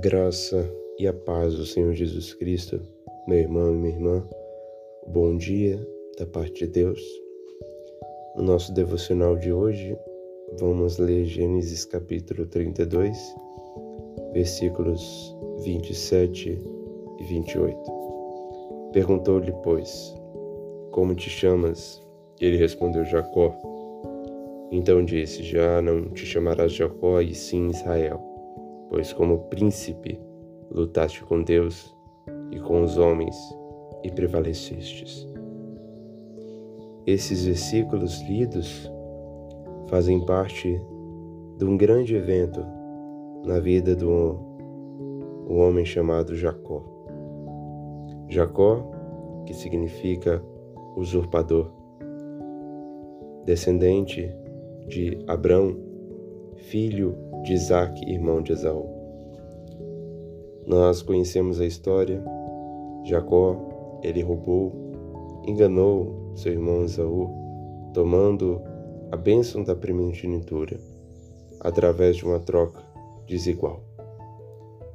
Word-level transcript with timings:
graça 0.00 0.66
e 0.98 1.06
a 1.06 1.12
paz 1.12 1.54
do 1.54 1.66
Senhor 1.66 1.92
Jesus 1.92 2.32
Cristo, 2.32 2.80
meu 3.28 3.36
irmão 3.36 3.74
e 3.74 3.76
minha 3.76 3.94
irmã, 3.94 4.26
bom 5.06 5.36
dia 5.36 5.78
da 6.18 6.24
parte 6.24 6.64
de 6.64 6.68
Deus. 6.68 7.02
No 8.34 8.42
nosso 8.42 8.72
devocional 8.72 9.36
de 9.36 9.52
hoje, 9.52 9.94
vamos 10.58 10.96
ler 10.96 11.26
Gênesis 11.26 11.84
capítulo 11.84 12.46
32, 12.46 13.14
versículos 14.32 15.36
27 15.64 16.58
e 17.18 17.24
28. 17.24 17.78
Perguntou-lhe, 18.94 19.52
pois, 19.62 20.14
como 20.92 21.14
te 21.14 21.28
chamas? 21.28 22.02
Ele 22.40 22.56
respondeu, 22.56 23.04
Jacó. 23.04 23.54
Então 24.72 25.04
disse, 25.04 25.42
já 25.42 25.82
não 25.82 26.08
te 26.08 26.24
chamarás 26.24 26.72
Jacó, 26.72 27.20
e 27.20 27.34
sim 27.34 27.68
Israel 27.68 28.29
pois 28.90 29.12
como 29.12 29.38
príncipe 29.44 30.20
lutaste 30.70 31.24
com 31.24 31.42
Deus 31.42 31.96
e 32.50 32.58
com 32.58 32.82
os 32.82 32.98
homens 32.98 33.36
e 34.02 34.10
prevalecestes. 34.10 35.26
Esses 37.06 37.44
versículos 37.44 38.20
lidos 38.22 38.90
fazem 39.86 40.24
parte 40.26 40.80
de 41.56 41.64
um 41.64 41.76
grande 41.76 42.14
evento 42.14 42.60
na 43.44 43.58
vida 43.58 43.94
do 43.94 44.10
um 45.48 45.58
homem 45.58 45.84
chamado 45.84 46.36
Jacó. 46.36 46.84
Jacó, 48.28 48.88
que 49.46 49.54
significa 49.54 50.42
usurpador, 50.96 51.72
descendente 53.44 54.32
de 54.86 55.18
Abrão, 55.26 55.76
filho 56.56 57.29
de 57.42 57.54
Isaac, 57.54 58.04
irmão 58.10 58.42
de 58.42 58.52
Esaú. 58.52 58.86
Nós 60.66 61.02
conhecemos 61.02 61.60
a 61.60 61.66
história. 61.66 62.22
Jacó, 63.04 63.56
ele 64.02 64.22
roubou, 64.22 64.72
enganou 65.46 66.32
seu 66.36 66.52
irmão 66.52 66.84
Esaú, 66.84 67.30
tomando 67.92 68.60
a 69.10 69.16
bênção 69.16 69.64
da 69.64 69.74
primogenitura 69.74 70.78
através 71.60 72.16
de 72.16 72.24
uma 72.24 72.38
troca 72.38 72.82
desigual. 73.26 73.80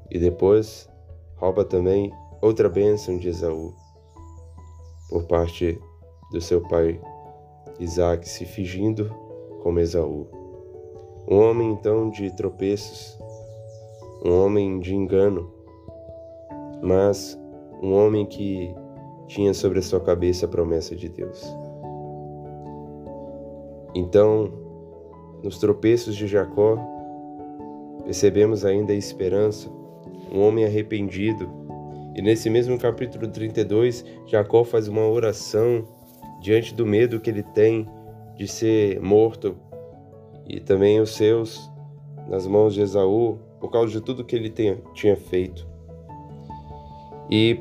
E 0.09 0.19
depois 0.19 0.89
rouba 1.35 1.65
também 1.65 2.11
outra 2.41 2.69
bênção 2.69 3.17
de 3.17 3.29
Esaú 3.29 3.73
por 5.09 5.23
parte 5.25 5.79
do 6.31 6.41
seu 6.41 6.61
pai 6.61 6.99
Isaac 7.79 8.27
se 8.27 8.45
fingindo 8.45 9.13
como 9.61 9.79
Esaú. 9.79 10.44
Um 11.27 11.37
homem 11.39 11.71
então 11.71 12.09
de 12.09 12.29
tropeços, 12.31 13.17
um 14.23 14.31
homem 14.31 14.79
de 14.79 14.93
engano, 14.93 15.51
mas 16.83 17.39
um 17.81 17.93
homem 17.93 18.25
que 18.25 18.75
tinha 19.27 19.53
sobre 19.53 19.79
a 19.79 19.81
sua 19.81 19.99
cabeça 19.99 20.45
a 20.45 20.49
promessa 20.49 20.95
de 20.95 21.09
Deus. 21.09 21.43
Então, 23.95 24.51
nos 25.41 25.57
tropeços 25.57 26.15
de 26.15 26.27
Jacó, 26.27 26.77
percebemos 28.03 28.63
ainda 28.63 28.93
a 28.93 28.95
esperança, 28.95 29.69
um 30.31 30.41
homem 30.41 30.65
arrependido. 30.65 31.49
E 32.15 32.21
nesse 32.21 32.49
mesmo 32.49 32.77
capítulo 32.77 33.27
32, 33.27 34.05
Jacó 34.27 34.63
faz 34.63 34.87
uma 34.87 35.07
oração 35.07 35.85
diante 36.39 36.75
do 36.75 36.85
medo 36.85 37.19
que 37.19 37.29
ele 37.29 37.41
tem 37.41 37.89
de 38.35 38.47
ser 38.47 38.99
morto 38.99 39.57
e 40.47 40.59
também 40.59 40.99
os 40.99 41.15
seus 41.15 41.71
nas 42.27 42.47
mãos 42.47 42.73
de 42.73 42.81
Esaú, 42.81 43.39
por 43.59 43.71
causa 43.71 43.91
de 43.91 44.01
tudo 44.01 44.23
que 44.23 44.35
ele 44.35 44.53
tinha 44.93 45.15
feito. 45.15 45.67
E 47.29 47.59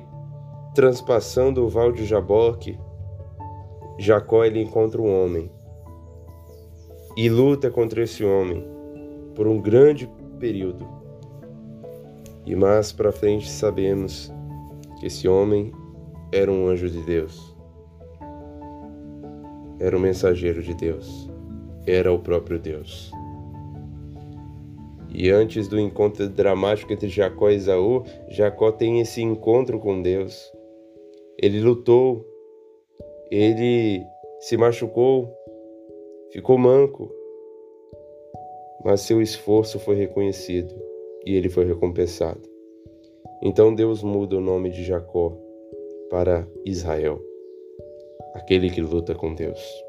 transpassando 0.74 1.64
o 1.64 1.68
val 1.68 1.92
de 1.92 2.04
Jaboque, 2.04 2.78
Jacó 3.98 4.44
ele 4.44 4.60
encontra 4.60 5.00
um 5.00 5.24
homem 5.24 5.50
e 7.16 7.28
luta 7.28 7.70
contra 7.70 8.02
esse 8.02 8.24
homem 8.24 8.66
por 9.34 9.46
um 9.46 9.60
grande 9.60 10.10
período. 10.38 10.86
E 12.44 12.54
mais 12.54 12.92
para 12.92 13.12
frente 13.12 13.48
sabemos 13.48 14.32
que 14.98 15.06
esse 15.06 15.28
homem 15.28 15.72
era 16.32 16.50
um 16.50 16.66
anjo 16.66 16.90
de 16.90 17.00
Deus. 17.02 17.54
Era 19.78 19.96
um 19.96 20.00
mensageiro 20.00 20.62
de 20.62 20.74
Deus 20.74 21.33
era 21.86 22.12
o 22.12 22.18
próprio 22.18 22.58
Deus. 22.58 23.10
E 25.14 25.30
antes 25.30 25.68
do 25.68 25.78
encontro 25.78 26.28
dramático 26.28 26.92
entre 26.92 27.08
Jacó 27.08 27.48
e 27.48 27.54
Esaú, 27.54 28.02
Jacó 28.28 28.72
tem 28.72 29.00
esse 29.00 29.22
encontro 29.22 29.78
com 29.78 30.02
Deus. 30.02 30.52
Ele 31.38 31.60
lutou, 31.60 32.26
ele 33.30 34.04
se 34.40 34.56
machucou, 34.56 35.32
ficou 36.32 36.58
manco, 36.58 37.10
mas 38.84 39.02
seu 39.02 39.22
esforço 39.22 39.78
foi 39.78 39.94
reconhecido 39.94 40.74
e 41.24 41.36
ele 41.36 41.48
foi 41.48 41.64
recompensado. 41.64 42.42
Então 43.40 43.74
Deus 43.74 44.02
muda 44.02 44.36
o 44.36 44.40
nome 44.40 44.70
de 44.70 44.82
Jacó 44.82 45.36
para 46.10 46.46
Israel, 46.64 47.20
aquele 48.34 48.68
que 48.68 48.80
luta 48.80 49.14
com 49.14 49.34
Deus. 49.34 49.83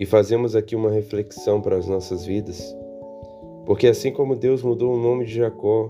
E 0.00 0.06
fazemos 0.06 0.54
aqui 0.54 0.76
uma 0.76 0.90
reflexão 0.90 1.60
para 1.60 1.76
as 1.76 1.88
nossas 1.88 2.24
vidas, 2.24 2.76
porque 3.66 3.86
assim 3.86 4.12
como 4.12 4.36
Deus 4.36 4.62
mudou 4.62 4.94
o 4.94 5.00
nome 5.00 5.24
de 5.24 5.34
Jacó 5.34 5.88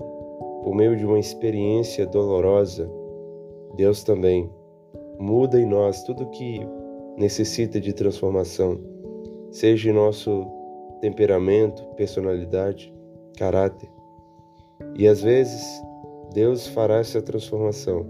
por 0.63 0.73
meio 0.75 0.97
de 0.97 1.05
uma 1.05 1.19
experiência 1.19 2.05
dolorosa, 2.05 2.89
Deus 3.75 4.03
também 4.03 4.49
muda 5.19 5.59
em 5.61 5.65
nós 5.65 6.03
tudo 6.03 6.29
que 6.31 6.59
necessita 7.17 7.79
de 7.79 7.93
transformação, 7.93 8.79
seja 9.51 9.89
em 9.89 9.93
nosso 9.93 10.45
temperamento, 11.01 11.83
personalidade, 11.95 12.93
caráter. 13.37 13.89
E 14.95 15.07
às 15.07 15.21
vezes 15.21 15.61
Deus 16.33 16.67
fará 16.67 16.97
essa 16.97 17.21
transformação 17.21 18.05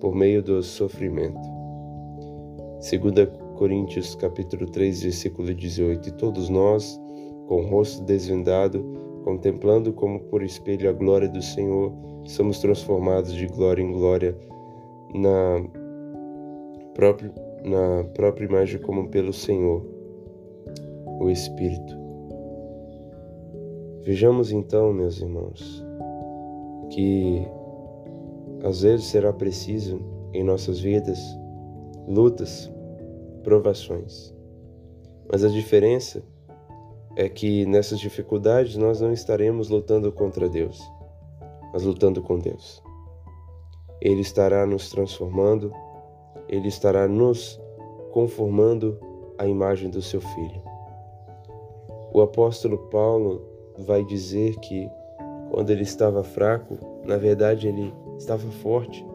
por 0.00 0.14
meio 0.14 0.42
do 0.42 0.62
sofrimento. 0.62 1.40
Segunda 2.80 3.26
Coríntios 3.60 4.14
capítulo 4.14 4.64
3, 4.64 5.02
versículo 5.02 5.54
18. 5.54 6.08
E 6.08 6.12
todos 6.12 6.48
nós, 6.48 6.98
com 7.46 7.56
o 7.56 7.66
rosto 7.66 8.02
desvendado, 8.04 8.82
contemplando 9.22 9.92
como 9.92 10.18
por 10.18 10.42
espelho 10.42 10.88
a 10.88 10.94
glória 10.94 11.28
do 11.28 11.42
Senhor, 11.42 11.92
somos 12.24 12.58
transformados 12.58 13.34
de 13.34 13.46
glória 13.48 13.82
em 13.82 13.92
glória 13.92 14.34
na 15.14 15.62
própria, 16.94 17.30
na 17.62 18.02
própria 18.14 18.46
imagem 18.46 18.80
como 18.80 19.10
pelo 19.10 19.30
Senhor, 19.30 19.86
o 21.20 21.28
Espírito. 21.28 21.98
Vejamos 24.04 24.52
então, 24.52 24.90
meus 24.90 25.20
irmãos, 25.20 25.84
que 26.88 27.46
às 28.64 28.80
vezes 28.80 29.04
será 29.04 29.34
preciso 29.34 30.00
em 30.32 30.42
nossas 30.42 30.80
vidas 30.80 31.18
lutas 32.08 32.72
provações. 33.42 34.34
Mas 35.30 35.44
a 35.44 35.48
diferença 35.48 36.22
é 37.16 37.28
que 37.28 37.66
nessas 37.66 37.98
dificuldades 37.98 38.76
nós 38.76 39.00
não 39.00 39.12
estaremos 39.12 39.68
lutando 39.68 40.10
contra 40.12 40.48
Deus, 40.48 40.80
mas 41.72 41.82
lutando 41.82 42.22
com 42.22 42.38
Deus. 42.38 42.82
Ele 44.00 44.20
estará 44.20 44.64
nos 44.64 44.88
transformando, 44.90 45.72
ele 46.48 46.68
estará 46.68 47.06
nos 47.06 47.60
conformando 48.12 48.98
à 49.38 49.46
imagem 49.46 49.90
do 49.90 50.00
seu 50.00 50.20
filho. 50.20 50.62
O 52.12 52.20
apóstolo 52.20 52.78
Paulo 52.90 53.46
vai 53.78 54.04
dizer 54.04 54.56
que 54.56 54.90
quando 55.50 55.70
ele 55.70 55.82
estava 55.82 56.22
fraco, 56.22 56.78
na 57.04 57.16
verdade 57.16 57.68
ele 57.68 57.92
estava 58.18 58.48
forte. 58.50 59.06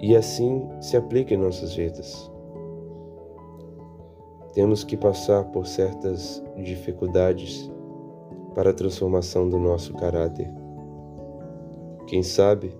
E 0.00 0.14
assim 0.14 0.68
se 0.80 0.96
aplica 0.96 1.34
em 1.34 1.38
nossas 1.38 1.74
vidas. 1.74 2.30
Temos 4.56 4.82
que 4.82 4.96
passar 4.96 5.44
por 5.44 5.66
certas 5.66 6.42
dificuldades 6.56 7.70
para 8.54 8.70
a 8.70 8.72
transformação 8.72 9.46
do 9.50 9.58
nosso 9.58 9.92
caráter. 9.92 10.50
Quem 12.06 12.22
sabe 12.22 12.74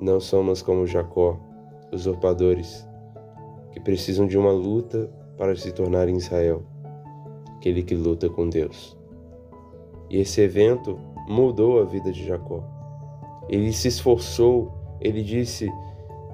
não 0.00 0.18
somos 0.18 0.60
como 0.60 0.88
Jacó, 0.88 1.38
usurpadores, 1.92 2.84
que 3.70 3.78
precisam 3.78 4.26
de 4.26 4.36
uma 4.36 4.50
luta 4.50 5.08
para 5.36 5.54
se 5.54 5.70
tornar 5.70 6.08
Israel, 6.08 6.64
aquele 7.56 7.84
que 7.84 7.94
luta 7.94 8.28
com 8.28 8.48
Deus. 8.48 8.98
E 10.10 10.18
esse 10.18 10.40
evento 10.40 10.98
mudou 11.28 11.80
a 11.80 11.84
vida 11.84 12.10
de 12.10 12.26
Jacó. 12.26 12.64
Ele 13.48 13.72
se 13.72 13.86
esforçou, 13.86 14.72
ele 15.00 15.22
disse: 15.22 15.70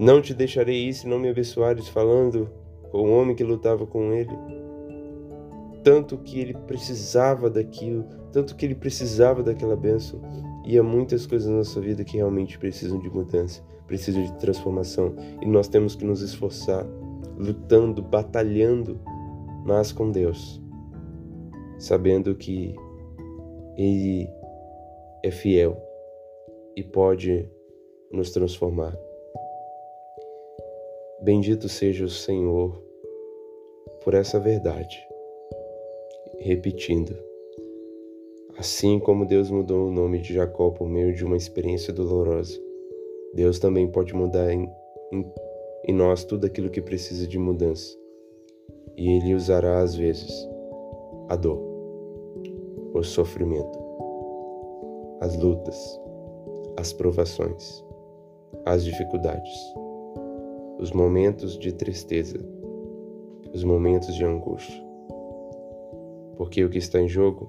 Não 0.00 0.22
te 0.22 0.32
deixarei 0.32 0.88
ir 0.88 0.94
se 0.94 1.06
não 1.06 1.18
me 1.18 1.28
abençoares, 1.28 1.86
falando 1.86 2.50
com 2.90 3.10
o 3.10 3.12
homem 3.12 3.36
que 3.36 3.44
lutava 3.44 3.84
com 3.84 4.10
ele. 4.14 4.53
Tanto 5.84 6.16
que 6.16 6.40
ele 6.40 6.54
precisava 6.54 7.50
daquilo, 7.50 8.04
tanto 8.32 8.56
que 8.56 8.64
ele 8.64 8.74
precisava 8.74 9.42
daquela 9.42 9.76
bênção. 9.76 10.20
E 10.64 10.78
há 10.78 10.82
muitas 10.82 11.26
coisas 11.26 11.48
na 11.48 11.58
nossa 11.58 11.78
vida 11.78 12.02
que 12.02 12.16
realmente 12.16 12.58
precisam 12.58 12.98
de 12.98 13.10
mudança, 13.10 13.62
precisam 13.86 14.22
de 14.24 14.32
transformação. 14.38 15.14
E 15.42 15.46
nós 15.46 15.68
temos 15.68 15.94
que 15.94 16.04
nos 16.06 16.22
esforçar, 16.22 16.86
lutando, 17.36 18.02
batalhando, 18.02 18.98
mas 19.66 19.92
com 19.92 20.10
Deus, 20.10 20.60
sabendo 21.78 22.34
que 22.34 22.74
Ele 23.76 24.26
é 25.22 25.30
fiel 25.30 25.76
e 26.74 26.82
pode 26.82 27.46
nos 28.10 28.30
transformar. 28.30 28.96
Bendito 31.22 31.68
seja 31.68 32.04
o 32.04 32.10
Senhor 32.10 32.82
por 34.02 34.14
essa 34.14 34.38
verdade. 34.40 35.13
Repetindo, 36.44 37.16
assim 38.58 38.98
como 38.98 39.24
Deus 39.24 39.50
mudou 39.50 39.88
o 39.88 39.90
nome 39.90 40.20
de 40.20 40.34
Jacó 40.34 40.68
por 40.68 40.86
meio 40.86 41.14
de 41.14 41.24
uma 41.24 41.38
experiência 41.38 41.90
dolorosa, 41.90 42.60
Deus 43.32 43.58
também 43.58 43.90
pode 43.90 44.14
mudar 44.14 44.52
em, 44.52 44.70
em, 45.10 45.32
em 45.88 45.94
nós 45.94 46.22
tudo 46.22 46.44
aquilo 46.44 46.68
que 46.68 46.82
precisa 46.82 47.26
de 47.26 47.38
mudança. 47.38 47.96
E 48.94 49.10
Ele 49.10 49.34
usará 49.34 49.80
às 49.80 49.94
vezes 49.94 50.46
a 51.30 51.36
dor, 51.36 51.58
o 52.92 53.02
sofrimento, 53.02 53.78
as 55.22 55.38
lutas, 55.38 55.98
as 56.76 56.92
provações, 56.92 57.82
as 58.66 58.84
dificuldades, 58.84 59.50
os 60.78 60.92
momentos 60.92 61.58
de 61.58 61.72
tristeza, 61.72 62.36
os 63.50 63.64
momentos 63.64 64.14
de 64.14 64.22
angústia. 64.26 64.83
Porque 66.36 66.64
o 66.64 66.70
que 66.70 66.78
está 66.78 67.00
em 67.00 67.08
jogo 67.08 67.48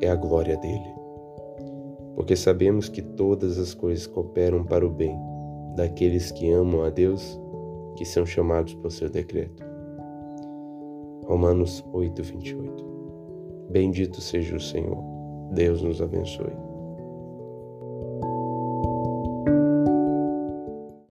é 0.00 0.08
a 0.08 0.16
glória 0.16 0.56
dele. 0.56 0.94
Porque 2.14 2.34
sabemos 2.34 2.88
que 2.88 3.02
todas 3.02 3.58
as 3.58 3.74
coisas 3.74 4.06
cooperam 4.06 4.64
para 4.64 4.86
o 4.86 4.90
bem 4.90 5.16
daqueles 5.76 6.32
que 6.32 6.50
amam 6.50 6.82
a 6.82 6.90
Deus, 6.90 7.40
que 7.96 8.04
são 8.04 8.26
chamados 8.26 8.74
por 8.74 8.90
seu 8.90 9.08
decreto. 9.08 9.64
Romanos 11.24 11.84
8, 11.92 12.22
28. 12.22 12.88
Bendito 13.70 14.20
seja 14.20 14.56
o 14.56 14.60
Senhor. 14.60 14.98
Deus 15.52 15.82
nos 15.82 16.00
abençoe. 16.00 16.67